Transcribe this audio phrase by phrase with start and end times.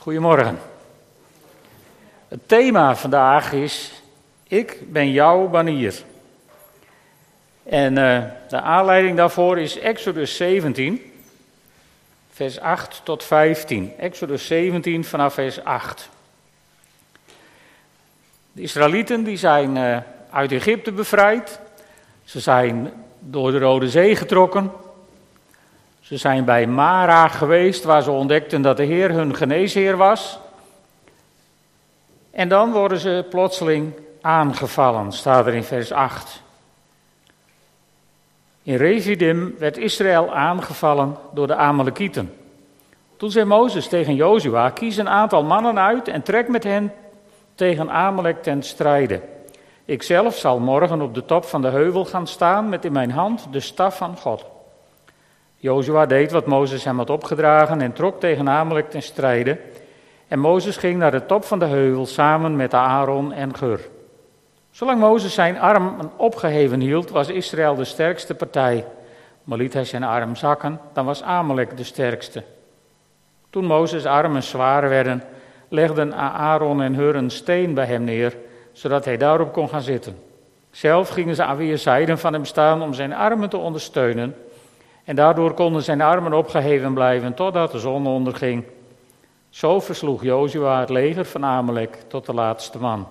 [0.00, 0.58] Goedemorgen.
[2.28, 4.02] Het thema vandaag is:
[4.48, 6.02] Ik ben jouw banier.
[7.62, 11.12] En uh, de aanleiding daarvoor is Exodus 17,
[12.30, 13.92] vers 8 tot 15.
[13.98, 16.08] Exodus 17 vanaf vers 8.
[18.52, 19.98] De Israëlieten die zijn uh,
[20.30, 21.60] uit Egypte bevrijd.
[22.24, 24.72] Ze zijn door de Rode Zee getrokken.
[26.10, 30.38] Ze zijn bij Mara geweest, waar ze ontdekten dat de Heer hun geneesheer was.
[32.30, 36.42] En dan worden ze plotseling aangevallen, staat er in vers 8.
[38.62, 42.34] In Revidim werd Israël aangevallen door de Amalekieten.
[43.16, 46.92] Toen zei Mozes tegen Jozua: Kies een aantal mannen uit en trek met hen
[47.54, 49.20] tegen Amalek ten strijde.
[49.84, 53.46] Ikzelf zal morgen op de top van de heuvel gaan staan met in mijn hand
[53.50, 54.44] de staf van God.
[55.62, 59.58] Jozua deed wat Mozes hem had opgedragen en trok tegen Amalek ten strijde.
[60.28, 63.80] En Mozes ging naar de top van de heuvel samen met Aaron en Gur.
[64.70, 68.84] Zolang Mozes zijn arm opgeheven hield, was Israël de sterkste partij.
[69.44, 72.42] Maar liet hij zijn arm zakken, dan was Amalek de sterkste.
[73.50, 75.22] Toen Mozes' armen zwaar werden,
[75.68, 78.36] legden Aaron en Hur een steen bij hem neer,
[78.72, 80.18] zodat hij daarop kon gaan zitten.
[80.70, 84.34] Zelf gingen ze aan weerszijden van hem staan om zijn armen te ondersteunen.
[85.04, 88.64] En daardoor konden zijn armen opgeheven blijven totdat de zon onderging.
[89.48, 93.08] Zo versloeg Jozua het leger van Amalek tot de laatste man.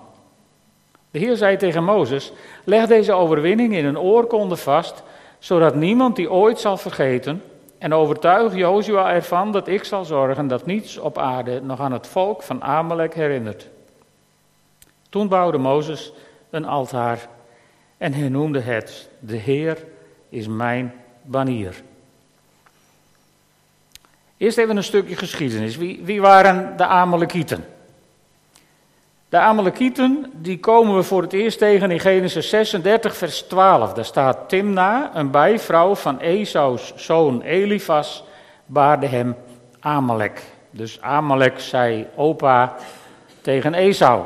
[1.10, 2.32] De Heer zei tegen Mozes:
[2.64, 5.02] Leg deze overwinning in een oorkonde vast,
[5.38, 7.42] zodat niemand die ooit zal vergeten.
[7.78, 12.06] En overtuig Jozua ervan dat ik zal zorgen dat niets op aarde nog aan het
[12.06, 13.68] volk van Amalek herinnert.
[15.08, 16.12] Toen bouwde Mozes
[16.50, 17.28] een altaar
[17.98, 19.84] en hij noemde het: De Heer
[20.28, 20.92] is mijn
[21.30, 21.82] banier.
[24.36, 25.76] Eerst even een stukje geschiedenis.
[25.76, 27.64] Wie, wie waren de Amalekieten?
[29.28, 33.92] De Amalekieten, die komen we voor het eerst tegen in Genesis 36, vers 12.
[33.92, 38.24] Daar staat Timna, een bijvrouw van Esaus zoon Elifas,
[38.66, 39.36] baarde hem
[39.80, 40.42] Amalek.
[40.70, 42.76] Dus Amalek zei opa
[43.40, 44.24] tegen Esau.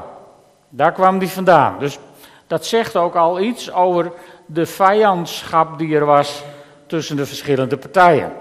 [0.69, 1.79] Daar kwam die vandaan.
[1.79, 1.99] Dus
[2.47, 4.13] dat zegt ook al iets over
[4.47, 6.45] de vijandschap die er was
[6.87, 8.33] tussen de verschillende partijen.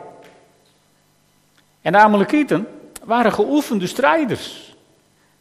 [1.81, 2.67] En de Amalekieten
[3.03, 4.75] waren geoefende strijders.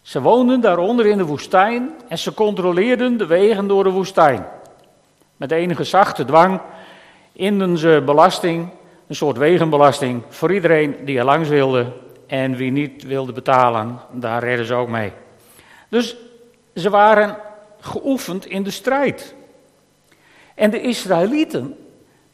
[0.02, 4.46] Ze woonden daaronder in de woestijn en ze controleerden de wegen door de woestijn.
[5.36, 6.60] Met enige zachte dwang
[7.32, 8.68] inden ze belasting,
[9.06, 11.92] een soort wegenbelasting, voor iedereen die er langs wilde.
[12.26, 15.12] En wie niet wilde betalen, daar redden ze ook mee.
[15.88, 16.16] Dus
[16.74, 17.36] ze waren
[17.80, 19.34] geoefend in de strijd.
[20.54, 21.76] En de Israëlieten,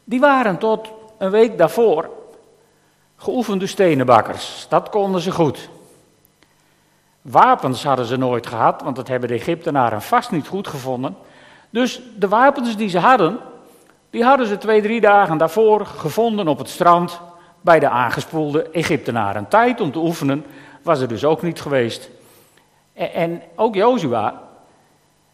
[0.09, 0.87] die waren tot
[1.17, 2.09] een week daarvoor
[3.15, 4.65] geoefende stenenbakkers.
[4.69, 5.69] Dat konden ze goed.
[7.21, 11.17] Wapens hadden ze nooit gehad, want dat hebben de Egyptenaren vast niet goed gevonden.
[11.69, 13.39] Dus de wapens die ze hadden,
[14.09, 17.19] die hadden ze twee, drie dagen daarvoor gevonden op het strand
[17.61, 19.47] bij de aangespoelde Egyptenaren.
[19.47, 20.45] Tijd om te oefenen
[20.81, 22.09] was er dus ook niet geweest.
[22.93, 24.41] En, en ook Jozua,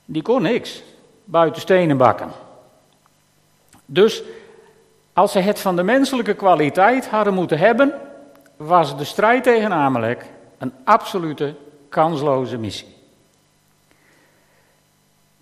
[0.06, 0.84] die kon niks
[1.24, 2.32] buiten stenen bakken.
[3.86, 4.24] Dus
[5.16, 7.94] als ze het van de menselijke kwaliteit hadden moeten hebben,
[8.58, 10.26] was de strijd tegen Amalek
[10.58, 11.56] een absolute
[11.90, 12.96] kansloze missie.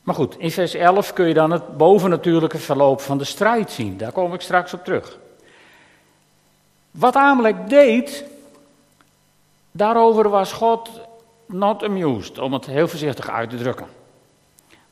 [0.03, 3.97] Maar goed, in vers 11 kun je dan het bovennatuurlijke verloop van de strijd zien.
[3.97, 5.17] Daar kom ik straks op terug.
[6.91, 8.25] Wat Amalek deed,
[9.71, 10.89] daarover was God
[11.45, 13.87] not amused, om het heel voorzichtig uit te drukken.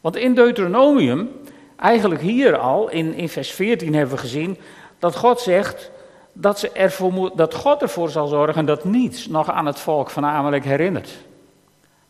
[0.02, 1.41] Want in Deuteronomium
[1.82, 4.58] Eigenlijk hier al, in, in vers 14 hebben we gezien,
[5.00, 5.92] dat God zegt
[6.34, 10.26] dat, ze ervoor dat God ervoor zal zorgen dat niets nog aan het volk van
[10.26, 11.10] Amalek herinnert.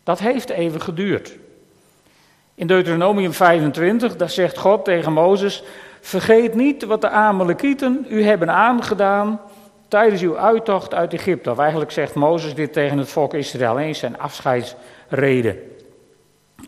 [0.04, 1.38] Dat heeft even geduurd.
[2.56, 5.64] In Deuteronomium 25, daar zegt God tegen Mozes,
[6.02, 9.42] vergeet niet wat de Amalekieten u hebben aangedaan
[9.88, 11.52] tijdens uw uittocht uit Egypte.
[11.52, 15.71] Of eigenlijk zegt Mozes dit tegen het volk Israël, eens zijn afscheidsreden.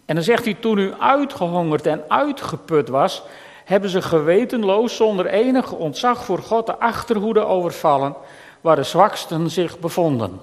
[0.05, 3.23] En dan zegt hij, toen u uitgehongerd en uitgeput was,
[3.65, 8.15] hebben ze gewetenloos zonder enig ontzag voor God de achterhoede overvallen,
[8.61, 10.39] waar de zwaksten zich bevonden.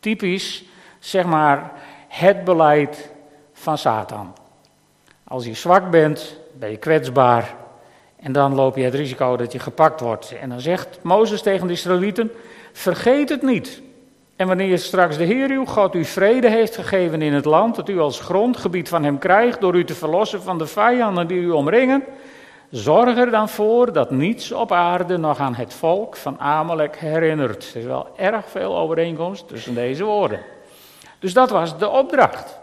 [0.00, 0.64] Typisch,
[0.98, 1.72] zeg maar,
[2.08, 3.10] het beleid
[3.52, 4.34] van Satan.
[5.24, 7.54] Als je zwak bent, ben je kwetsbaar
[8.16, 10.34] en dan loop je het risico dat je gepakt wordt.
[10.40, 12.30] En dan zegt Mozes tegen de Israëlieten,
[12.72, 13.82] vergeet het niet.
[14.40, 17.88] En wanneer straks de Heer uw God u vrede heeft gegeven in het land, dat
[17.88, 21.50] u als grondgebied van hem krijgt, door u te verlossen van de vijanden die u
[21.50, 22.04] omringen,
[22.70, 27.70] zorg er dan voor dat niets op aarde nog aan het volk van Amalek herinnert.
[27.70, 30.40] Er is wel erg veel overeenkomst tussen deze woorden.
[31.18, 32.58] Dus dat was de opdracht.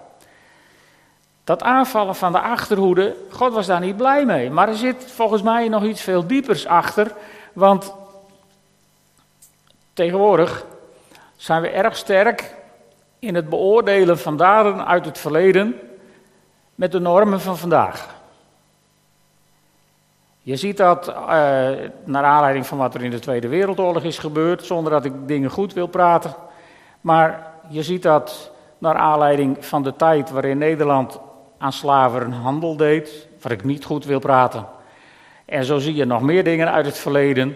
[1.43, 4.49] Dat aanvallen van de achterhoede, God was daar niet blij mee.
[4.49, 7.11] Maar er zit volgens mij nog iets veel diepers achter.
[7.53, 7.93] Want
[9.93, 10.65] tegenwoordig
[11.37, 12.55] zijn we erg sterk
[13.19, 15.79] in het beoordelen van daden uit het verleden
[16.75, 18.15] met de normen van vandaag.
[20.41, 21.15] Je ziet dat uh,
[22.03, 25.49] naar aanleiding van wat er in de Tweede Wereldoorlog is gebeurd, zonder dat ik dingen
[25.49, 26.35] goed wil praten.
[27.01, 31.19] Maar je ziet dat naar aanleiding van de tijd waarin Nederland
[31.57, 34.65] aan slavenhandel deed, waar ik niet goed wil praten.
[35.45, 37.55] En zo zie je nog meer dingen uit het verleden.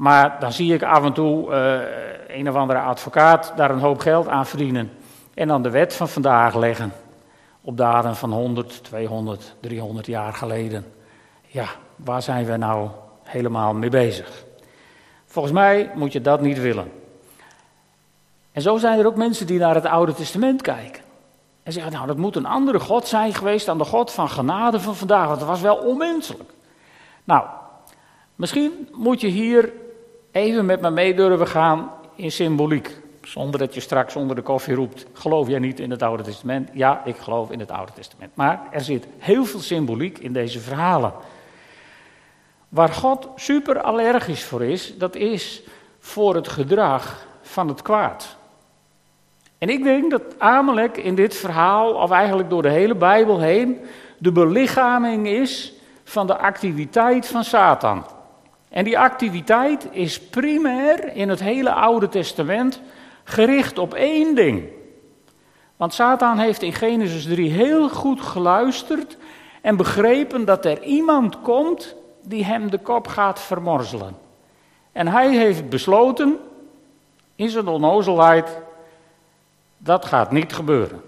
[0.00, 3.98] Maar dan zie ik af en toe uh, een of andere advocaat daar een hoop
[3.98, 4.90] geld aan verdienen.
[5.34, 6.92] En dan de wet van vandaag leggen.
[7.60, 10.92] Op daden van 100, 200, 300 jaar geleden.
[11.46, 11.66] Ja,
[11.96, 12.88] waar zijn we nou
[13.22, 14.44] helemaal mee bezig?
[15.26, 16.92] Volgens mij moet je dat niet willen.
[18.52, 21.02] En zo zijn er ook mensen die naar het Oude Testament kijken.
[21.62, 24.80] En zeggen, nou, dat moet een andere God zijn geweest dan de God van genade
[24.80, 26.50] van vandaag, want dat was wel onmenselijk.
[27.24, 27.46] Nou,
[28.34, 29.72] misschien moet je hier
[30.32, 32.96] even met me mee durven gaan in symboliek.
[33.22, 36.70] Zonder dat je straks onder de koffie roept, geloof jij niet in het Oude Testament?
[36.72, 38.30] Ja, ik geloof in het Oude Testament.
[38.34, 41.12] Maar er zit heel veel symboliek in deze verhalen.
[42.68, 45.62] Waar God super allergisch voor is, dat is
[45.98, 48.36] voor het gedrag van het kwaad.
[49.58, 53.80] En ik denk dat Amalek in dit verhaal, of eigenlijk door de hele Bijbel heen,
[54.18, 55.72] de belichaming is
[56.04, 58.04] van de activiteit van Satan.
[58.70, 62.80] En die activiteit is primair in het hele Oude Testament
[63.24, 64.68] gericht op één ding.
[65.76, 69.16] Want Satan heeft in Genesis 3 heel goed geluisterd
[69.60, 74.16] en begrepen dat er iemand komt die hem de kop gaat vermorzelen.
[74.92, 76.38] En hij heeft besloten,
[77.36, 78.58] in zijn onnozelheid,
[79.78, 81.02] dat gaat niet gebeuren.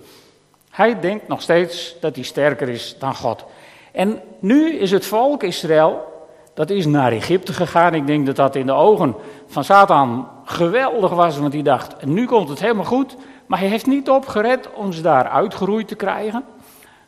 [0.71, 3.45] Hij denkt nog steeds dat hij sterker is dan God.
[3.93, 6.12] En nu is het volk Israël,
[6.55, 7.95] dat is naar Egypte gegaan.
[7.95, 9.15] Ik denk dat dat in de ogen
[9.47, 13.17] van Satan geweldig was, want hij dacht, nu komt het helemaal goed.
[13.47, 16.45] Maar hij heeft niet opgered om ze daar uitgeroeid te krijgen.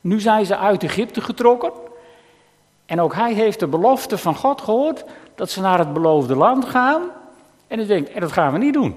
[0.01, 1.73] Nu zijn ze uit Egypte getrokken.
[2.87, 5.05] En ook hij heeft de belofte van God gehoord
[5.35, 7.03] dat ze naar het beloofde land gaan.
[7.67, 8.95] En hij denkt, en dat gaan we niet doen.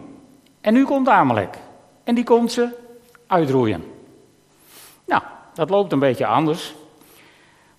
[0.62, 1.58] En nu komt Amalek.
[2.04, 2.68] En die komt ze
[3.28, 3.84] uitroeien.
[5.06, 5.22] Nou,
[5.54, 6.76] dat loopt een beetje anders.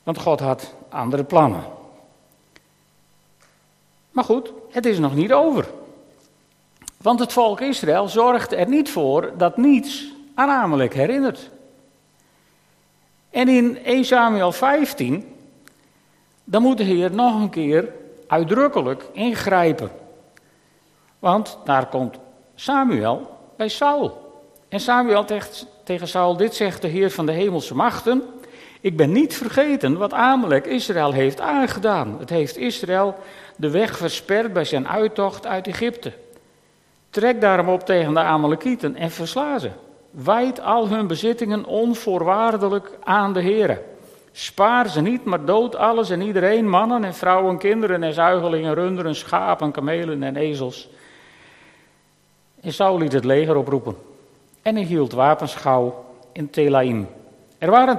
[0.03, 1.63] Want God had andere plannen.
[4.19, 5.69] Maar goed, het is nog niet over.
[6.97, 11.51] Want het volk Israël zorgt er niet voor dat niets aan Amalek herinnert.
[13.31, 15.35] En in 1 Samuel 15
[16.45, 17.93] dan moet de Heer nog een keer
[18.27, 19.91] uitdrukkelijk ingrijpen.
[21.19, 22.17] Want daar komt
[22.55, 24.43] Samuel bij Saul.
[24.69, 25.25] En Samuel
[25.85, 28.23] tegen Saul, dit zegt de Heer van de hemelse machten.
[28.81, 32.17] Ik ben niet vergeten wat Amalek Israël heeft aangedaan.
[32.19, 33.17] Het heeft Israël
[33.57, 36.13] de weg versperd bij zijn uittocht uit Egypte.
[37.11, 39.71] Trek daarom op tegen de Amalekieten en versla ze.
[40.11, 43.81] Wijd al hun bezittingen onvoorwaardelijk aan de Heer.
[44.33, 49.15] Spaar ze niet, maar dood alles en iedereen, mannen en vrouwen, kinderen en zuigelingen, runderen,
[49.15, 50.89] schapen, kamelen en ezels.
[52.61, 53.97] En Saul liet het leger oproepen.
[54.63, 57.09] En hij hield wapenschouw in Telaim.
[57.59, 57.99] Er waren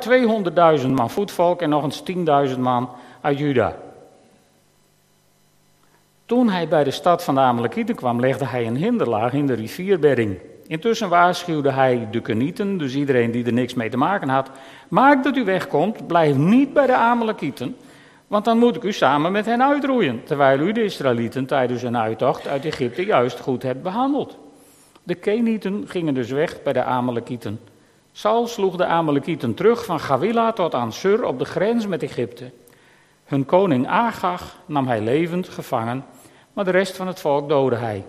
[0.80, 2.04] 200.000 man voetvolk en nog eens
[2.54, 2.90] 10.000 man
[3.22, 3.76] uit Juda.
[6.26, 9.54] Toen hij bij de stad van de Amalekieten kwam, legde hij een hinderlaag in de
[9.54, 10.38] rivierbedding.
[10.68, 14.50] Intussen waarschuwde hij de Kenieten, dus iedereen die er niks mee te maken had.
[14.88, 17.76] Maak dat u wegkomt, blijf niet bij de Amalekieten,
[18.28, 21.98] want dan moet ik u samen met hen uitroeien, terwijl u de Israëlieten tijdens hun
[21.98, 24.38] uittocht uit Egypte juist goed hebt behandeld.
[25.04, 27.60] De Kenieten gingen dus weg bij de Amalekieten.
[28.20, 32.52] Saul sloeg de Amalekieten terug van Gavila tot aan Sur op de grens met Egypte.
[33.26, 36.06] Hun koning Agag nam hij levend gevangen,
[36.54, 38.06] maar de rest van het volk doodde hij.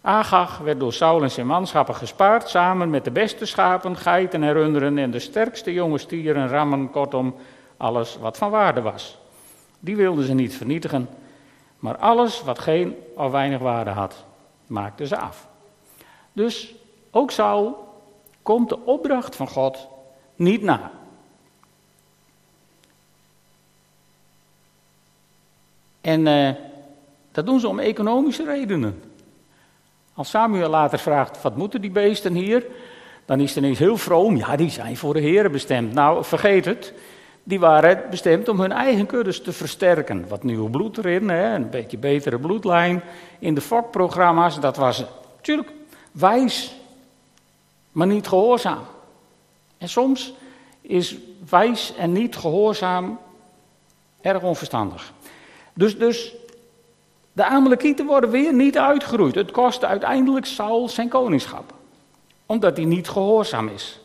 [0.00, 4.52] Agag werd door Saul en zijn manschappen gespaard, samen met de beste schapen, geiten en
[4.52, 7.34] runderen en de sterkste jonge stieren, rammen, kortom,
[7.76, 9.18] alles wat van waarde was.
[9.80, 11.08] Die wilden ze niet vernietigen,
[11.78, 14.24] maar alles wat geen of weinig waarde had,
[14.66, 15.48] maakten ze af.
[16.32, 16.74] Dus
[17.10, 17.85] ook Saul
[18.46, 19.88] komt de opdracht van God
[20.36, 20.90] niet na.
[26.00, 26.50] En uh,
[27.32, 29.02] dat doen ze om economische redenen.
[30.14, 32.66] Als Samuel later vraagt, wat moeten die beesten hier?
[33.24, 35.92] Dan is het ineens heel vroom, ja, die zijn voor de heren bestemd.
[35.92, 36.92] Nou, vergeet het,
[37.42, 40.28] die waren bestemd om hun eigen kuddes te versterken.
[40.28, 43.02] Wat nieuw bloed erin, hè, een beetje betere bloedlijn.
[43.38, 45.04] In de fokprogramma's, dat was
[45.36, 45.72] natuurlijk
[46.12, 46.84] wijs.
[47.96, 48.82] Maar niet gehoorzaam.
[49.78, 50.34] En soms
[50.80, 51.16] is
[51.48, 53.18] wijs en niet gehoorzaam
[54.20, 55.12] erg onverstandig.
[55.74, 56.34] Dus, dus
[57.32, 59.34] de Amalekieten worden weer niet uitgeroeid.
[59.34, 61.74] Het kost uiteindelijk Saul zijn koningschap,
[62.46, 64.00] omdat hij niet gehoorzaam is.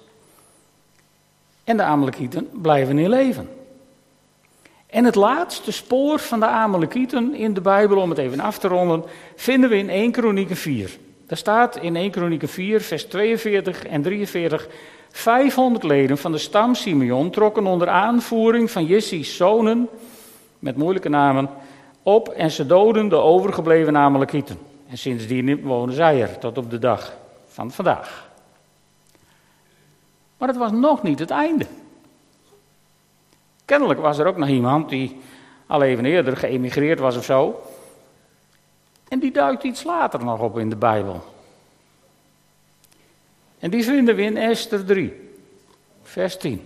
[1.64, 3.50] En de Amalekieten blijven in leven.
[4.88, 8.68] En het laatste spoor van de Amalekieten in de Bijbel, om het even af te
[8.68, 9.04] ronden,
[9.36, 11.00] vinden we in 1 Kronieken 4.
[11.32, 14.68] Daar staat in 1 Kronieken 4, vers 42 en 43.
[15.10, 19.90] 500 leden van de stam Simeon trokken onder aanvoering van Jesse's zonen,
[20.60, 21.50] met moeilijke namen,
[22.04, 24.58] op en ze doden de overgebleven Amalekieten.
[24.90, 27.14] En sindsdien wonen zij er tot op de dag
[27.48, 28.30] van vandaag.
[30.38, 31.66] Maar het was nog niet het einde.
[33.66, 35.20] Kennelijk was er ook nog iemand die
[35.68, 37.62] al even eerder geëmigreerd was of zo.
[39.12, 41.24] En die duikt iets later nog op in de Bijbel.
[43.60, 45.36] En die vinden we in Esther 3,
[46.02, 46.62] vers 10.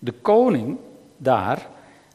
[0.00, 0.78] De koning
[1.16, 1.66] daar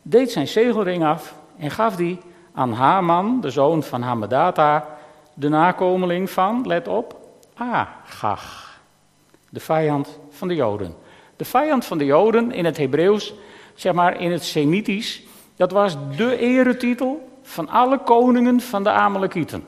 [0.02, 2.20] deed zijn zegelring af en gaf die
[2.54, 4.98] aan Haman, de zoon van Hammedata,
[5.34, 7.20] de nakomeling van, let op,
[7.54, 8.80] Agag,
[9.50, 10.96] de vijand van de Joden.
[11.36, 13.34] De vijand van de Joden in het Hebreeuws,
[13.76, 15.24] zeg maar in het Semitisch,
[15.56, 19.64] dat was de eretitel van alle koningen van de Amalekieten.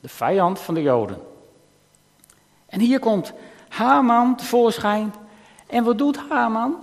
[0.00, 1.20] De vijand van de Joden.
[2.66, 3.32] En hier komt
[3.68, 5.14] Haman tevoorschijn.
[5.66, 6.76] En wat doet Haman?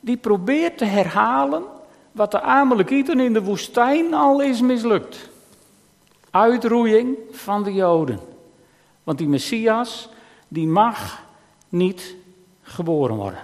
[0.00, 1.62] Die probeert te herhalen
[2.12, 5.30] wat de Amalekieten in de woestijn al is mislukt.
[6.30, 8.20] Uitroeiing van de Joden.
[9.02, 10.08] Want die Messias,
[10.48, 11.22] die mag
[11.68, 12.16] niet
[12.62, 13.40] geboren worden.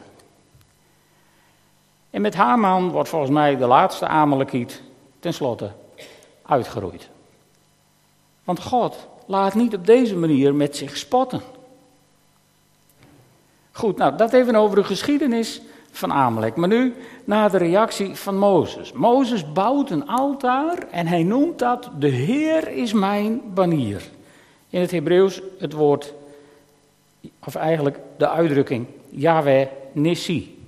[2.10, 4.82] En met Haman wordt volgens mij de laatste Amalekiet
[5.18, 5.72] tenslotte
[6.50, 7.08] uitgeroeid.
[8.44, 11.40] Want God laat niet op deze manier met zich spotten.
[13.72, 16.56] Goed, nou dat even over de geschiedenis van Amalek.
[16.56, 18.92] Maar nu naar de reactie van Mozes.
[18.92, 24.02] Mozes bouwt een altaar en hij noemt dat de Heer is mijn banier.
[24.70, 26.14] In het Hebreeuws het woord,
[27.44, 30.58] of eigenlijk de uitdrukking Yahweh Nissi.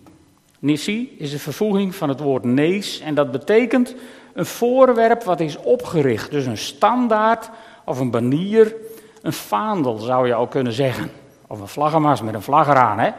[0.58, 3.94] Nissi is een vervoeging van het woord nees en dat betekent
[4.32, 6.30] een voorwerp wat is opgericht.
[6.30, 7.50] Dus een standaard
[7.84, 8.74] of een banier,
[9.22, 11.10] een vaandel zou je ook kunnen zeggen.
[11.46, 12.98] Of een vlaggenmast met een vlag eraan.
[12.98, 13.10] Hè?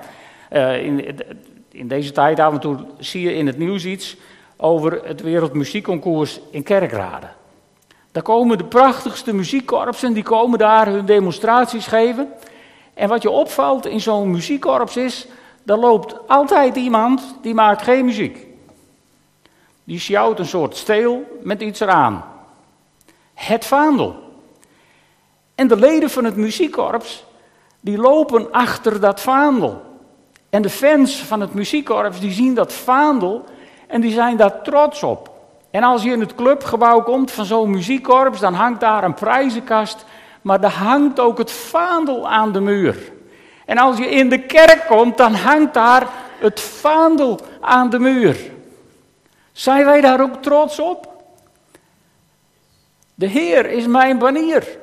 [0.52, 1.16] Uh, in,
[1.72, 4.18] in deze tijd af en toe zie je in het nieuws iets
[4.58, 7.28] over het Wereldmuziekconcours in Kerkrade.
[8.12, 12.28] Daar komen de prachtigste muziekkorpsen, die komen daar hun demonstraties geven.
[12.94, 15.28] En wat je opvalt in zo'n muziekkorps is,
[15.66, 18.48] er loopt altijd iemand die maakt geen muziek.
[19.84, 22.26] Die sjouwt een soort steel met iets eraan.
[23.34, 24.16] Het vaandel.
[25.56, 27.26] En de leden van het muziekkorps,
[27.80, 29.82] die lopen achter dat vaandel.
[30.50, 33.44] En de fans van het muziekkorps die zien dat vaandel
[33.88, 35.32] en die zijn daar trots op.
[35.72, 40.06] En als je in het clubgebouw komt van zo'n muziekkorps, dan hangt daar een prijzenkast,
[40.42, 43.12] maar er hangt ook het vaandel aan de muur.
[43.66, 46.08] En als je in de kerk komt, dan hangt daar
[46.40, 48.53] het vaandel aan de muur.
[49.54, 51.24] Zijn wij daar ook trots op?
[53.16, 54.78] De Heer is mijn banier.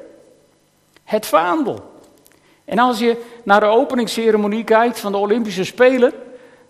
[1.05, 2.03] Het vaandel.
[2.65, 6.13] En als je naar de openingsceremonie kijkt van de Olympische Spelen,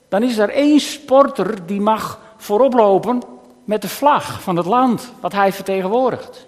[0.09, 3.23] dan is er één sporter die mag voorop lopen
[3.65, 6.47] met de vlag van het land wat hij vertegenwoordigt.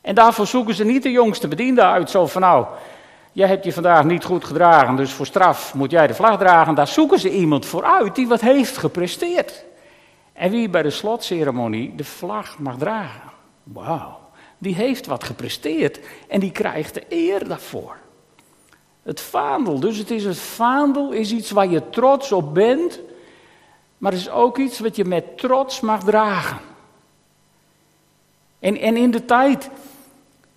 [0.00, 2.66] En daarvoor zoeken ze niet de jongste bediende uit, zo van nou,
[3.32, 6.74] jij hebt je vandaag niet goed gedragen, dus voor straf moet jij de vlag dragen.
[6.74, 9.64] Daar zoeken ze iemand voor uit die wat heeft gepresteerd.
[10.38, 13.30] En wie bij de slotceremonie de vlag mag dragen.
[13.62, 14.18] Wauw,
[14.58, 17.96] die heeft wat gepresteerd en die krijgt de eer daarvoor.
[19.02, 19.80] Het vaandel.
[19.80, 23.00] Dus het is het vaandel is iets waar je trots op bent,
[23.98, 26.58] maar het is ook iets wat je met trots mag dragen.
[28.58, 29.70] En, en in de tijd,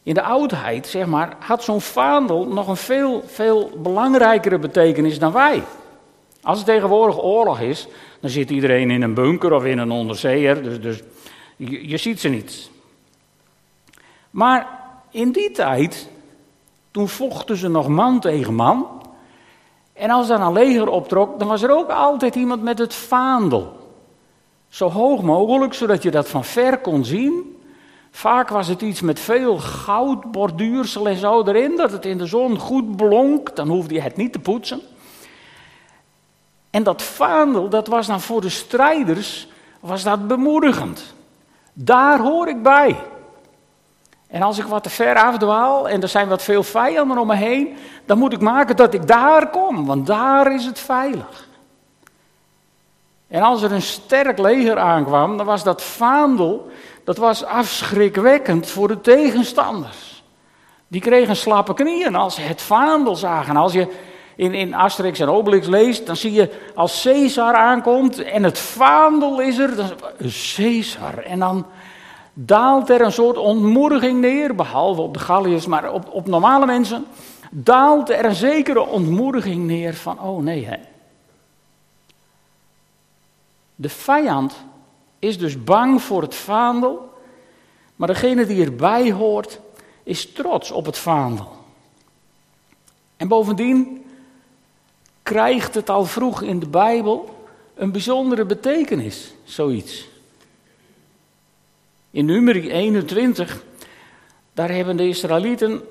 [0.04, 5.32] in de oudheid, zeg maar, had zo'n vaandel nog een veel, veel belangrijkere betekenis dan
[5.32, 5.64] wij.
[6.44, 7.88] Als het tegenwoordig oorlog is,
[8.20, 11.02] dan zit iedereen in een bunker of in een onderzeeër, dus, dus
[11.56, 12.70] je, ziet ze niet.
[14.32, 14.68] Maar
[15.12, 16.10] in die tijd
[16.92, 18.88] toen vochten ze nog man tegen man.
[19.94, 23.80] En als dan een leger optrok, dan was er ook altijd iemand met het vaandel.
[24.70, 27.60] Zo hoog mogelijk, zodat je dat van ver kon zien.
[28.12, 32.26] Vaak was het iets met veel goud, borduursel en zo erin, dat het in de
[32.26, 33.56] zon goed blonk.
[33.56, 34.82] Dan hoefde je het niet te poetsen.
[36.72, 39.48] En dat vaandel, dat was dan voor de strijders,
[39.80, 41.14] was dat bemoedigend.
[41.74, 43.00] Daar hoor ik bij.
[44.28, 47.36] En als ik wat te ver afdwaal en er zijn wat veel vijanden om me
[47.36, 51.50] heen, dan moet ik maken dat ik daar kom, want daar is het veilig.
[53.28, 56.72] En als er een sterk leger aankwam, dan was dat vaandel,
[57.04, 60.24] dat was afschrikwekkend voor de tegenstanders.
[60.88, 63.56] Die kregen slappe knieën als ze het vaandel zagen.
[63.56, 63.88] Als je
[64.36, 69.42] in, in Asterix en Obelix leest, dan zie je als Caesar aankomt en het vaandel
[69.42, 69.90] is er, dan
[70.56, 71.18] Caesar.
[71.18, 71.66] En dan
[72.34, 77.06] daalt er een soort ontmoediging neer, behalve op de Galliërs, maar op, op normale mensen,
[77.52, 80.78] daalt er een zekere ontmoediging neer van, oh nee, hè.
[83.76, 84.56] De vijand
[85.20, 87.10] is dus bang voor het vaandel,
[87.96, 89.60] maar degene die erbij hoort,
[90.04, 91.52] is trots op het vaandel.
[93.18, 94.06] En bovendien
[95.32, 97.46] krijgt het al vroeg in de Bijbel
[97.76, 100.08] een bijzondere betekenis, zoiets.
[102.10, 103.64] In nummer 21,
[104.54, 105.82] daar hebben de Israëlieten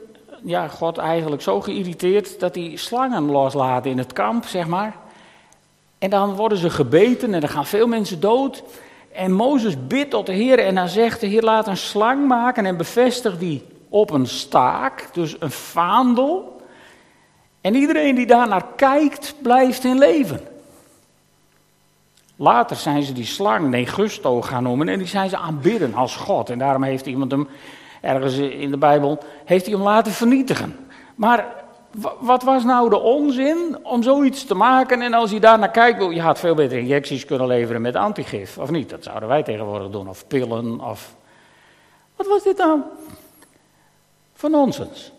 [0.42, 4.96] ja, God eigenlijk zo geïrriteerd dat hij slangen loslaten in het kamp, zeg maar.
[5.98, 8.62] En dan worden ze gebeten en dan gaan veel mensen dood.
[9.12, 12.66] En Mozes bidt tot de Heer en dan zegt de Heer laat een slang maken
[12.66, 16.59] en bevestig die op een staak, dus een vaandel.
[17.60, 20.40] En iedereen die daar naar kijkt, blijft in leven.
[22.36, 26.50] Later zijn ze die slang Negusto gaan noemen en die zijn ze aanbidden als God.
[26.50, 27.48] En daarom heeft iemand hem,
[28.00, 30.88] ergens in de Bijbel, heeft hij hem laten vernietigen.
[31.14, 31.46] Maar
[32.18, 35.02] wat was nou de onzin om zoiets te maken?
[35.02, 38.58] En als je daar naar kijkt, je had veel beter injecties kunnen leveren met antigif,
[38.58, 38.90] of niet?
[38.90, 41.14] Dat zouden wij tegenwoordig doen, of pillen, of...
[42.16, 42.80] Wat was dit nou?
[44.34, 45.12] Van nonsens.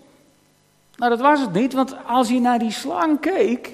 [1.01, 3.71] Nou, dat was het niet, want als je naar die slang keek,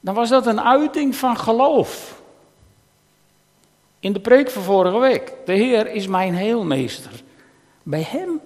[0.00, 2.22] dan was dat een uiting van geloof.
[4.00, 5.32] In de preek van vorige week.
[5.44, 7.10] De Heer is mijn heelmeester.
[7.82, 8.40] Bij Hem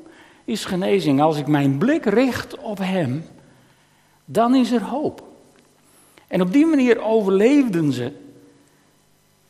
[0.45, 1.21] is genezing.
[1.21, 3.27] Als ik mijn blik richt op Hem,
[4.25, 5.23] dan is er hoop.
[6.27, 8.13] En op die manier overleefden ze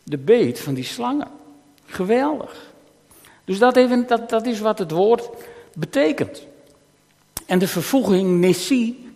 [0.02, 1.28] de beet van die slangen.
[1.84, 2.72] Geweldig.
[3.44, 5.30] Dus dat, even, dat, dat is wat het woord
[5.74, 6.48] betekent.
[7.50, 9.12] En de vervoeging Nessie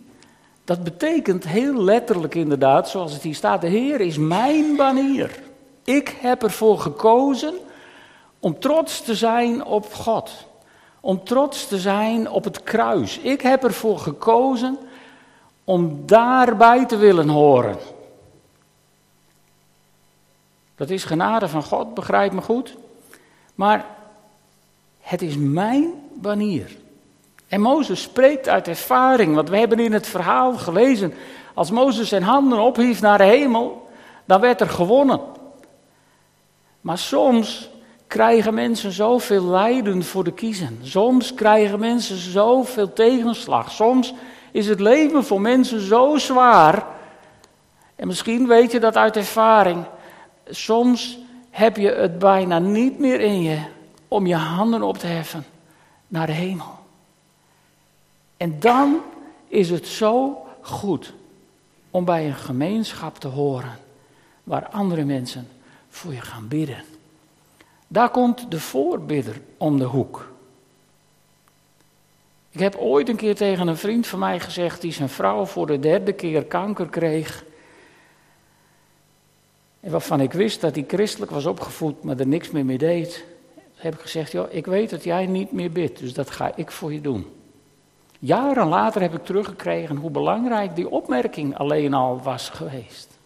[0.63, 5.39] dat betekent heel letterlijk inderdaad, zoals het hier staat, de Heer is mijn banier.
[5.83, 7.53] Ik heb ervoor gekozen
[8.39, 10.31] om trots te zijn op God.
[10.99, 13.19] Om trots te zijn op het kruis.
[13.19, 14.77] Ik heb ervoor gekozen
[15.63, 17.77] om daarbij te willen horen.
[20.75, 22.75] Dat is genade van God, begrijp me goed.
[23.55, 23.85] Maar
[24.99, 26.83] het is mijn banier.
[27.55, 31.13] En Mozes spreekt uit ervaring, want we hebben in het verhaal gelezen,
[31.53, 33.89] als Mozes zijn handen ophief naar de hemel,
[34.25, 35.19] dan werd er gewonnen.
[36.81, 37.69] Maar soms
[38.07, 40.79] krijgen mensen zoveel lijden voor de kiezen.
[40.81, 43.71] Soms krijgen mensen zoveel tegenslag.
[43.71, 44.13] Soms
[44.51, 46.85] is het leven voor mensen zo zwaar.
[47.95, 49.83] En misschien weet je dat uit ervaring.
[50.49, 53.59] Soms heb je het bijna niet meer in je
[54.07, 55.45] om je handen op te heffen
[56.07, 56.74] naar de hemel.
[58.37, 59.01] En dan
[59.47, 61.13] is het zo goed
[61.91, 63.79] om bij een gemeenschap te horen
[64.43, 65.47] waar andere mensen
[65.89, 66.83] voor je gaan bidden.
[67.87, 70.33] Daar komt de voorbidder om de hoek.
[72.49, 75.67] Ik heb ooit een keer tegen een vriend van mij gezegd die zijn vrouw voor
[75.67, 77.43] de derde keer kanker kreeg.
[79.79, 83.23] En waarvan ik wist dat hij christelijk was opgevoed, maar er niks meer mee deed.
[83.75, 86.71] Heb ik gezegd, joh, ik weet dat jij niet meer bidt, dus dat ga ik
[86.71, 87.25] voor je doen.
[88.19, 93.17] Jaren later heb ik teruggekregen hoe belangrijk die opmerking alleen al was geweest.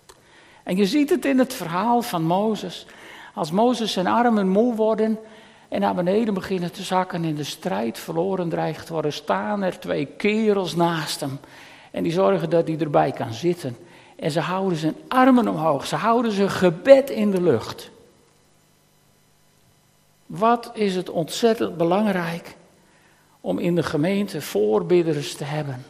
[0.63, 2.85] En je ziet het in het verhaal van Mozes.
[3.33, 5.19] Als Mozes zijn armen moe worden
[5.69, 9.79] en naar beneden beginnen te zakken en de strijd verloren dreigt te worden, staan er
[9.79, 11.39] twee kerels naast hem.
[11.91, 13.77] En die zorgen dat hij erbij kan zitten.
[14.15, 17.91] En ze houden zijn armen omhoog, ze houden zijn gebed in de lucht.
[20.25, 22.55] Wat is het ontzettend belangrijk
[23.41, 25.83] om in de gemeente voorbidders te hebben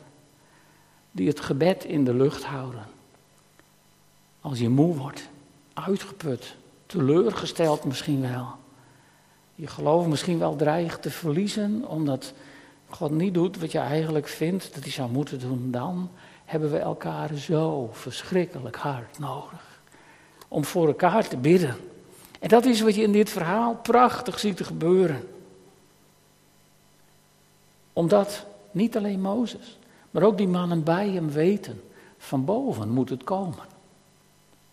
[1.11, 2.85] die het gebed in de lucht houden.
[4.41, 5.29] Als je moe wordt,
[5.73, 8.47] uitgeput, teleurgesteld misschien wel.
[9.55, 12.33] Je geloof misschien wel dreigt te verliezen omdat
[12.89, 15.71] God niet doet wat je eigenlijk vindt dat hij zou moeten doen.
[15.71, 16.09] Dan
[16.45, 19.81] hebben we elkaar zo verschrikkelijk hard nodig
[20.47, 21.75] om voor elkaar te bidden.
[22.39, 25.27] En dat is wat je in dit verhaal prachtig ziet gebeuren
[27.99, 29.77] omdat niet alleen Mozes,
[30.11, 31.81] maar ook die mannen bij hem weten,
[32.17, 33.59] van boven moet het komen.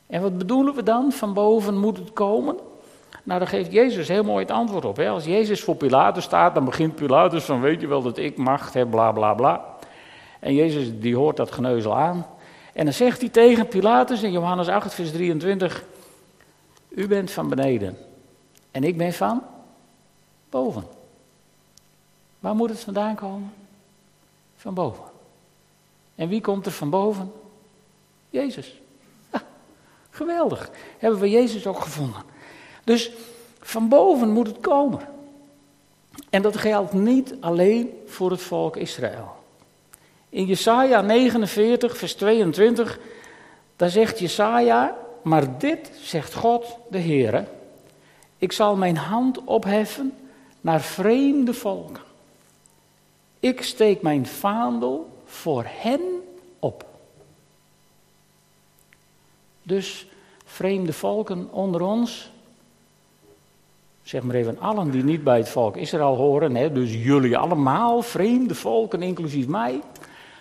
[0.06, 2.56] En wat bedoelen we dan, van boven moet het komen?
[3.22, 4.96] Nou, daar geeft Jezus heel mooi het antwoord op.
[4.96, 5.08] Hè?
[5.08, 8.74] Als Jezus voor Pilatus staat, dan begint Pilatus van, weet je wel dat ik macht
[8.74, 9.64] heb, bla bla bla.
[10.40, 12.26] En Jezus die hoort dat geneuzel aan.
[12.72, 15.84] En dan zegt hij tegen Pilatus in Johannes 8, vers 23,
[16.88, 17.96] u bent van beneden
[18.70, 19.42] en ik ben van
[20.50, 20.95] boven.
[22.46, 23.52] Waar moet het vandaan komen?
[24.56, 25.04] Van boven.
[26.14, 27.32] En wie komt er van boven?
[28.30, 28.80] Jezus.
[30.10, 30.70] geweldig.
[30.98, 32.22] Hebben we Jezus ook gevonden.
[32.84, 33.10] Dus
[33.60, 35.00] van boven moet het komen.
[36.30, 39.36] En dat geldt niet alleen voor het volk Israël.
[40.28, 42.98] In Jesaja 49, vers 22,
[43.76, 47.44] daar zegt Jesaja, maar dit zegt God de Heere,
[48.38, 50.16] ik zal mijn hand opheffen
[50.60, 52.04] naar vreemde volken.
[53.40, 56.00] Ik steek mijn vaandel voor hen
[56.58, 56.84] op.
[59.62, 60.06] Dus
[60.44, 62.30] vreemde volken onder ons,
[64.02, 68.02] zeg maar even allen die niet bij het volk Israël horen, hè, dus jullie allemaal,
[68.02, 69.80] vreemde volken, inclusief mij.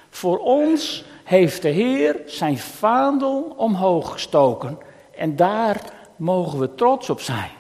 [0.10, 4.78] Voor ons heeft de Heer zijn vaandel omhoog gestoken
[5.18, 7.52] en daar mogen we trots op zijn.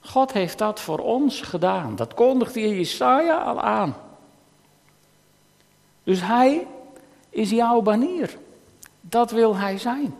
[0.00, 1.96] God heeft dat voor ons gedaan.
[1.96, 3.96] Dat kondigde in Jesaja al aan.
[6.04, 6.66] Dus hij
[7.28, 8.38] is jouw banier.
[9.00, 10.14] Dat wil hij zijn.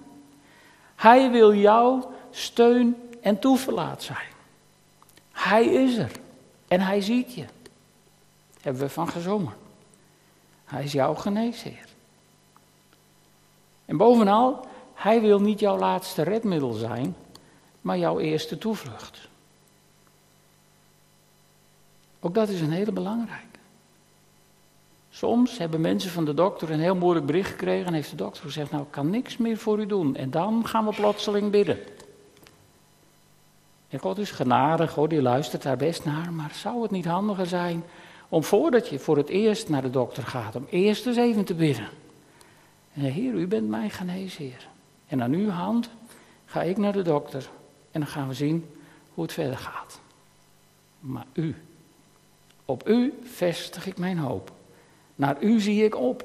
[0.94, 4.30] Hij wil jouw steun en toeverlaat zijn.
[5.32, 6.10] Hij is er
[6.68, 7.44] en hij ziet je.
[8.60, 9.54] Hebben we van gezongen.
[10.64, 11.88] Hij is jouw geneesheer.
[13.84, 17.16] En bovenal, hij wil niet jouw laatste redmiddel zijn,
[17.80, 19.28] maar jouw eerste toevlucht.
[22.20, 23.51] Ook dat is een hele belangrijke.
[25.22, 28.42] Soms hebben mensen van de dokter een heel moeilijk bericht gekregen en heeft de dokter
[28.42, 30.16] gezegd, nou ik kan niks meer voor u doen.
[30.16, 31.78] En dan gaan we plotseling bidden.
[33.88, 37.46] En God is genadig, hoor, die luistert daar best naar, maar zou het niet handiger
[37.46, 37.84] zijn
[38.28, 41.54] om voordat je voor het eerst naar de dokter gaat, om eerst eens even te
[41.54, 41.88] bidden.
[42.94, 44.68] En Heer, u bent mijn geneesheer.
[45.06, 45.90] En aan uw hand
[46.44, 47.48] ga ik naar de dokter
[47.90, 48.66] en dan gaan we zien
[49.14, 50.00] hoe het verder gaat.
[51.00, 51.54] Maar u,
[52.64, 54.52] op u vestig ik mijn hoop.
[55.14, 56.24] Naar u zie ik op.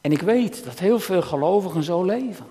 [0.00, 2.46] En ik weet dat heel veel gelovigen zo leven.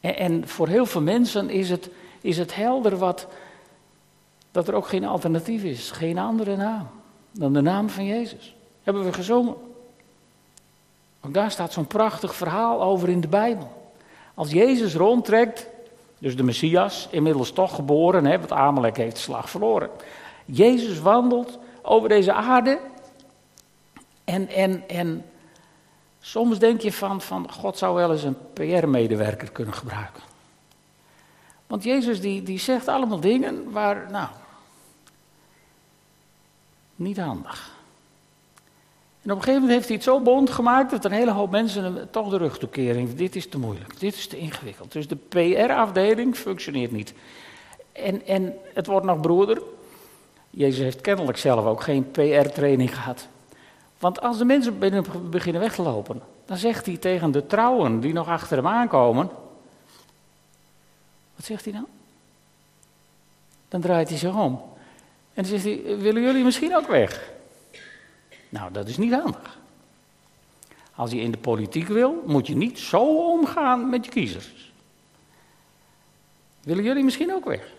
[0.00, 3.26] En, en voor heel veel mensen is het, is het helder wat,
[4.50, 6.88] dat er ook geen alternatief is, geen andere naam
[7.32, 8.54] dan de naam van Jezus.
[8.82, 9.54] Hebben we gezongen.
[11.20, 13.92] Ook daar staat zo'n prachtig verhaal over in de Bijbel.
[14.34, 15.66] Als Jezus rondtrekt,
[16.18, 19.90] dus de Messias, inmiddels toch geboren, hè, want Amalek heeft de slag verloren.
[20.44, 21.58] Jezus wandelt
[21.90, 22.78] over deze aarde
[24.24, 25.24] en, en, en
[26.20, 30.22] soms denk je van, van God zou wel eens een PR-medewerker kunnen gebruiken.
[31.66, 34.28] Want Jezus die, die zegt allemaal dingen waar, nou,
[36.94, 37.78] niet handig.
[39.22, 41.50] En op een gegeven moment heeft hij het zo bond gemaakt dat een hele hoop
[41.50, 43.16] mensen hem toch de rug toekeren.
[43.16, 44.92] Dit is te moeilijk, dit is te ingewikkeld.
[44.92, 47.14] Dus de PR-afdeling functioneert niet.
[47.92, 49.62] En, en het wordt nog broeder.
[50.50, 53.28] Jezus heeft kennelijk zelf ook geen PR-training gehad.
[53.98, 54.78] Want als de mensen
[55.30, 59.30] beginnen weg te lopen, dan zegt hij tegen de trouwen die nog achter hem aankomen.
[61.36, 61.86] Wat zegt hij dan?
[63.68, 64.62] Dan draait hij zich om.
[65.34, 67.30] En dan zegt hij: Willen jullie misschien ook weg?
[68.48, 69.58] Nou, dat is niet handig.
[70.94, 74.72] Als je in de politiek wil, moet je niet zo omgaan met je kiezers.
[76.62, 77.72] Willen jullie misschien ook weg?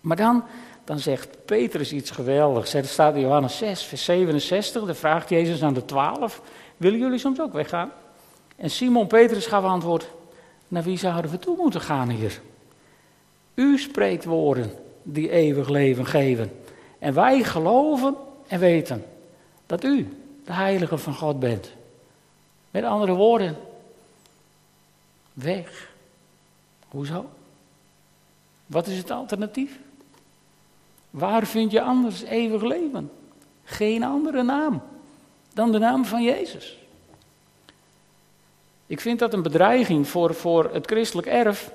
[0.00, 0.44] Maar dan,
[0.84, 2.74] dan zegt Petrus iets geweldigs.
[2.74, 4.84] Er staat in Johannes 6, vers 67.
[4.84, 6.42] Dan vraagt Jezus aan de twaalf:
[6.76, 7.92] Willen jullie soms ook weggaan?
[8.56, 10.06] En Simon Petrus gaf antwoord:
[10.68, 12.40] Naar wie zouden we toe moeten gaan hier?
[13.54, 16.52] U spreekt woorden die eeuwig leven geven.
[16.98, 18.16] En wij geloven
[18.46, 19.04] en weten
[19.66, 21.72] dat u de heilige van God bent.
[22.70, 23.56] Met andere woorden,
[25.32, 25.92] weg.
[26.88, 27.28] Hoezo?
[28.66, 29.78] Wat is het alternatief?
[31.14, 33.10] Waar vind je anders eeuwig leven?
[33.64, 34.82] Geen andere naam
[35.52, 36.78] dan de naam van Jezus.
[38.86, 41.72] Ik vind dat een bedreiging voor, voor het christelijk erf,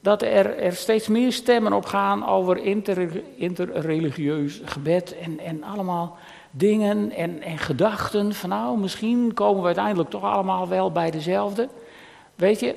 [0.00, 6.18] dat er, er steeds meer stemmen op gaan over inter, interreligieus gebed en, en allemaal
[6.50, 11.68] dingen en, en gedachten van nou, misschien komen we uiteindelijk toch allemaal wel bij dezelfde.
[12.34, 12.76] Weet je,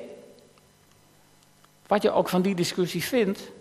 [1.86, 3.52] wat je ook van die discussie vindt,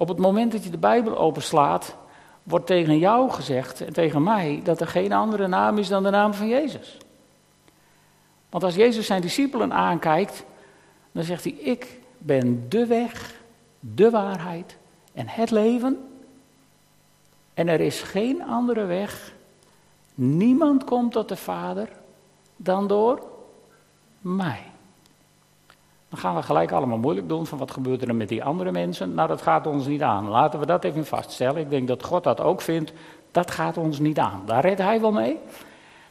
[0.00, 1.96] op het moment dat je de Bijbel openslaat,
[2.42, 6.10] wordt tegen jou gezegd en tegen mij dat er geen andere naam is dan de
[6.10, 6.96] naam van Jezus.
[8.50, 10.44] Want als Jezus zijn discipelen aankijkt,
[11.12, 13.34] dan zegt hij, ik ben de weg,
[13.80, 14.76] de waarheid
[15.12, 16.08] en het leven.
[17.54, 19.32] En er is geen andere weg.
[20.14, 21.88] Niemand komt tot de Vader
[22.56, 23.22] dan door
[24.20, 24.62] mij.
[26.08, 29.14] Dan gaan we gelijk allemaal moeilijk doen van wat gebeurt er met die andere mensen.
[29.14, 30.28] Nou, dat gaat ons niet aan.
[30.28, 31.60] Laten we dat even vaststellen.
[31.60, 32.92] Ik denk dat God dat ook vindt.
[33.30, 34.42] Dat gaat ons niet aan.
[34.46, 35.38] Daar redt hij wel mee.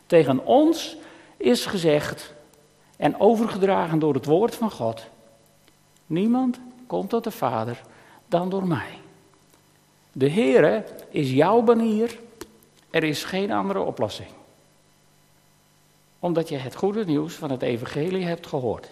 [0.05, 0.97] Tegen ons
[1.37, 2.33] is gezegd
[2.97, 5.05] en overgedragen door het woord van God.
[6.05, 7.81] Niemand komt tot de Vader
[8.27, 8.99] dan door mij.
[10.11, 12.19] De Heere is jouw banier.
[12.89, 14.29] Er is geen andere oplossing.
[16.19, 18.89] Omdat je het goede nieuws van het evangelie hebt gehoord.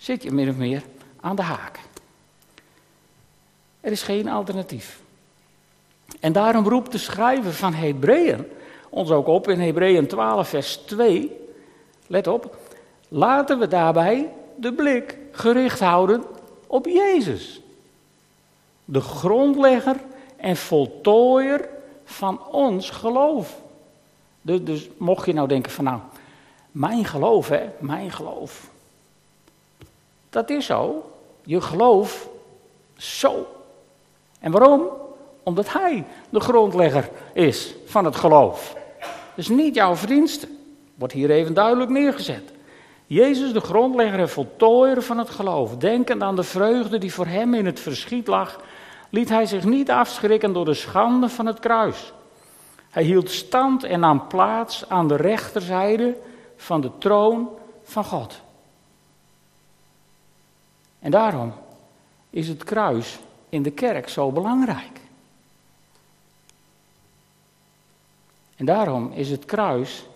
[0.00, 0.82] Zit je min of meer
[1.20, 1.78] aan de haak.
[3.80, 5.00] Er is geen alternatief.
[6.20, 8.46] En daarom roept de schrijver van Hebreeën
[8.88, 11.32] ons ook op in Hebreeën 12, vers 2.
[12.06, 12.56] Let op.
[13.08, 16.24] Laten we daarbij de blik gericht houden
[16.66, 17.60] op Jezus.
[18.84, 19.96] De grondlegger
[20.36, 21.68] en voltooier
[22.04, 23.60] van ons geloof.
[24.42, 26.00] Dus, dus mocht je nou denken van nou,
[26.70, 28.70] mijn geloof hè, mijn geloof.
[30.30, 31.10] Dat is zo.
[31.44, 32.28] Je geloof
[32.96, 33.46] zo.
[34.40, 34.82] En waarom?
[35.42, 38.76] Omdat hij de grondlegger is van het geloof.
[39.34, 40.48] Dus niet jouw verdienste.
[40.94, 42.52] Wordt hier even duidelijk neergezet.
[43.06, 47.54] Jezus, de grondlegger en voltooier van het geloof, denkend aan de vreugde die voor hem
[47.54, 48.60] in het verschiet lag,
[49.08, 52.12] liet hij zich niet afschrikken door de schande van het kruis.
[52.90, 56.16] Hij hield stand en nam plaats aan de rechterzijde
[56.56, 57.48] van de troon
[57.82, 58.40] van God.
[61.00, 61.52] En daarom
[62.30, 65.00] is het kruis in de kerk zo belangrijk.
[68.56, 70.06] En daarom is het kruis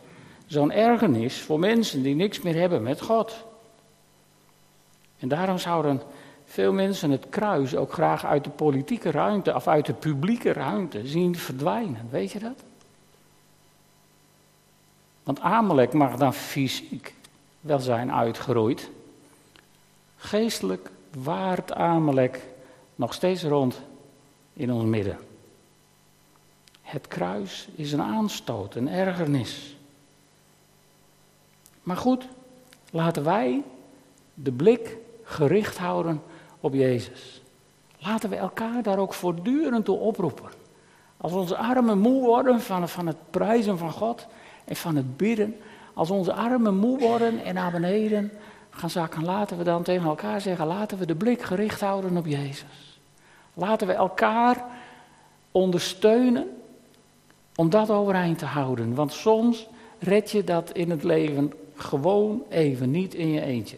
[0.47, 3.45] zo'n ergernis voor mensen die niks meer hebben met God.
[5.19, 6.03] En daarom zouden
[6.45, 11.07] veel mensen het kruis ook graag uit de politieke ruimte of uit de publieke ruimte
[11.07, 12.09] zien verdwijnen.
[12.11, 12.63] Weet je dat?
[15.23, 17.15] Want Amalek mag dan fysiek
[17.61, 18.91] wel zijn uitgeroeid.
[20.25, 20.91] Geestelijk
[21.23, 22.41] waart Amalek
[22.95, 23.81] nog steeds rond
[24.53, 25.19] in ons midden.
[26.83, 29.77] Het kruis is een aanstoot, een ergernis.
[31.83, 32.29] Maar goed,
[32.91, 33.63] laten wij
[34.35, 36.23] de blik gericht houden
[36.61, 37.43] op Jezus.
[37.99, 40.51] Laten we elkaar daar ook voortdurend toe oproepen.
[41.17, 44.27] Als onze armen moe worden van, van het prijzen van God
[44.65, 45.57] en van het bidden.
[45.95, 48.33] Als onze armen moe worden en naar beneden
[48.75, 52.27] gaan zakken, laten we dan tegen elkaar zeggen: laten we de blik gericht houden op
[52.27, 52.99] Jezus.
[53.55, 54.65] Laten we elkaar
[55.51, 56.49] ondersteunen
[57.57, 58.95] om dat overeind te houden.
[58.95, 59.67] Want soms
[59.99, 63.77] red je dat in het leven gewoon even niet in je eentje.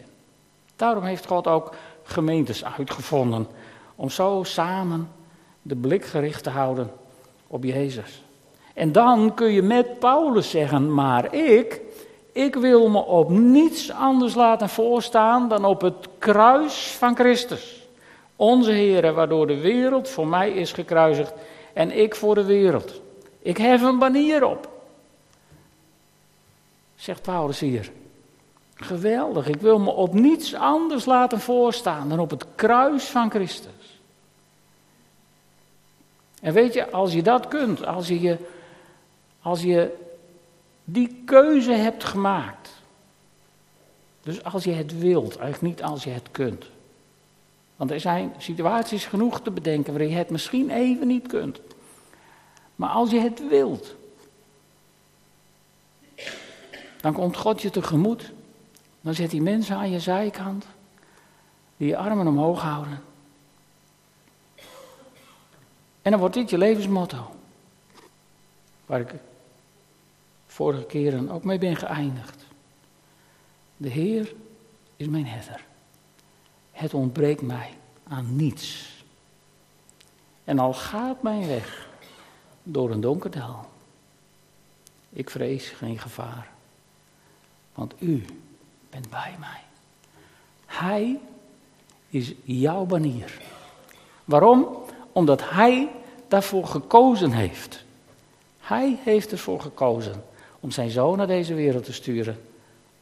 [0.75, 3.47] Daarom heeft God ook gemeentes uitgevonden.
[3.95, 5.09] Om zo samen
[5.61, 6.91] de blik gericht te houden
[7.47, 8.23] op Jezus.
[8.73, 11.81] En dan kun je met Paulus zeggen, maar ik,
[12.37, 17.87] ik wil me op niets anders laten voorstaan dan op het kruis van Christus.
[18.35, 21.33] Onze Heer, waardoor de wereld voor mij is gekruisigd
[21.73, 23.01] en ik voor de wereld.
[23.39, 24.69] Ik hef een banier op.
[26.95, 27.91] Zegt Paulus hier.
[28.75, 33.99] Geweldig, ik wil me op niets anders laten voorstaan dan op het kruis van Christus.
[36.41, 38.37] En weet je, als je dat kunt, als je,
[39.41, 40.05] als je
[40.89, 42.69] die keuze hebt gemaakt.
[44.23, 46.65] Dus als je het wilt, eigenlijk niet als je het kunt.
[47.75, 51.59] Want er zijn situaties genoeg te bedenken waarin je het misschien even niet kunt.
[52.75, 53.95] Maar als je het wilt,
[57.01, 58.31] dan komt God je tegemoet.
[59.01, 60.65] Dan zet hij mensen aan je zijkant
[61.77, 63.01] die je armen omhoog houden.
[66.01, 67.35] En dan wordt dit je levensmotto.
[68.85, 69.13] Waar ik
[70.57, 72.45] vorige keren ook mee ben geëindigd.
[73.77, 74.33] De Heer
[74.95, 75.65] is mijn herder.
[76.71, 77.69] Het ontbreekt mij
[78.07, 78.93] aan niets.
[80.43, 81.89] En al gaat mijn weg
[82.63, 83.69] door een donker dal.
[85.09, 86.49] Ik vrees geen gevaar,
[87.73, 88.25] want u
[88.89, 89.61] bent bij mij.
[90.65, 91.19] Hij
[92.09, 93.41] is jouw banier.
[94.25, 94.67] Waarom?
[95.11, 95.89] Omdat hij
[96.27, 97.83] daarvoor gekozen heeft.
[98.59, 100.23] Hij heeft ervoor gekozen
[100.67, 102.41] om zijn zoon naar deze wereld te sturen,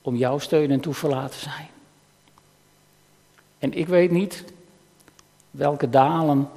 [0.02, 1.68] om jouw steun en toeverlaat te zijn.
[3.60, 4.44] En ik weet niet
[5.52, 6.50] welke dalen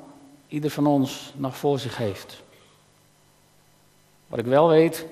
[0.48, 2.42] ieder van ons nog voor zich heeft.
[4.26, 5.06] Wat ik wel weet,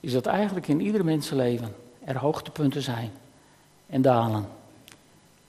[0.00, 3.12] is dat eigenlijk in ieder mensenleven er hoogtepunten zijn
[3.86, 4.48] en dalen.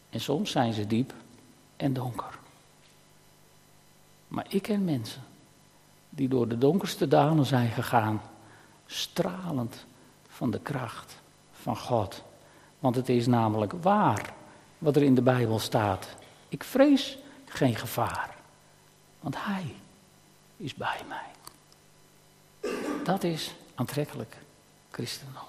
[0.09, 1.13] En soms zijn ze diep
[1.75, 2.39] en donker.
[4.27, 5.23] Maar ik ken mensen
[6.09, 8.21] die door de donkerste dalen zijn gegaan,
[8.87, 9.85] stralend
[10.27, 11.15] van de kracht
[11.51, 12.23] van God.
[12.79, 14.33] Want het is namelijk waar
[14.77, 16.07] wat er in de Bijbel staat.
[16.49, 18.35] Ik vrees geen gevaar,
[19.19, 19.75] want Hij
[20.57, 21.35] is bij mij.
[23.03, 24.37] Dat is aantrekkelijk
[24.91, 25.43] christendom.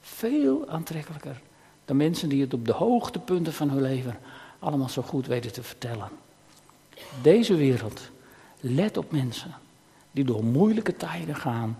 [0.00, 1.40] Veel aantrekkelijker
[1.84, 4.18] dan mensen die het op de hoogtepunten van hun leven
[4.58, 6.08] allemaal zo goed weten te vertellen.
[7.22, 8.10] Deze wereld
[8.60, 9.54] let op mensen
[10.10, 11.78] die door moeilijke tijden gaan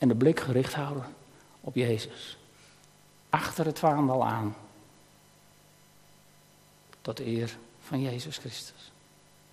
[0.00, 1.04] en de blik gericht houden
[1.60, 2.38] op Jezus.
[3.30, 4.56] Achter het vaandel aan.
[7.00, 8.92] Tot eer van Jezus Christus.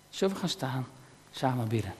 [0.08, 0.86] Zullen we gaan staan,
[1.30, 1.94] samen bidden.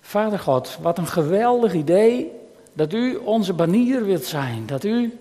[0.00, 2.30] Vader God, wat een geweldig idee
[2.72, 4.66] dat u onze banier wilt zijn.
[4.66, 5.18] Dat u,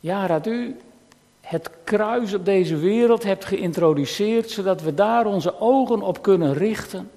[0.00, 0.76] ja, dat u
[1.40, 7.10] het kruis op deze wereld hebt geïntroduceerd, zodat we daar onze ogen op kunnen richten.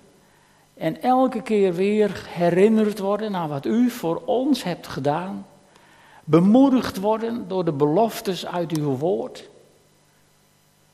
[0.73, 5.45] En elke keer weer herinnerd worden aan wat u voor ons hebt gedaan.
[6.23, 9.49] Bemoedigd worden door de beloftes uit uw woord.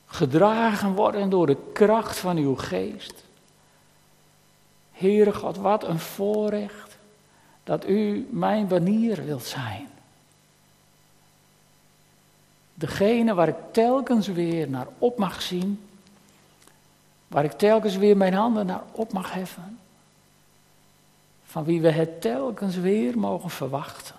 [0.05, 3.23] Gedragen worden door de kracht van uw geest.
[4.91, 6.97] Heere God, wat een voorrecht
[7.63, 9.87] dat u mijn banier wilt zijn.
[12.73, 15.88] Degene waar ik telkens weer naar op mag zien,
[17.29, 19.79] waar ik telkens weer mijn handen naar op mag heffen,
[21.43, 24.15] van wie we het telkens weer mogen verwachten.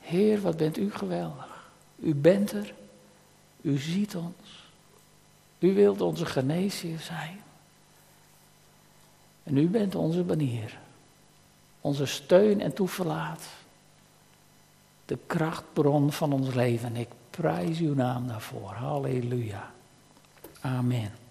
[0.00, 1.70] Heer, wat bent u geweldig.
[1.96, 2.74] U bent er,
[3.60, 4.68] u ziet ons,
[5.58, 7.40] u wilt onze geneesheer zijn.
[9.42, 10.78] En u bent onze banier,
[11.80, 13.42] onze steun en toeverlaat,
[15.04, 16.96] de krachtbron van ons leven.
[16.96, 18.72] Ik prijs uw naam daarvoor.
[18.72, 19.70] Halleluja.
[20.64, 21.27] Amen.